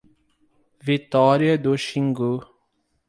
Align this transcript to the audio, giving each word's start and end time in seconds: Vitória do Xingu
Vitória 0.79 1.59
do 1.59 1.77
Xingu 1.77 2.41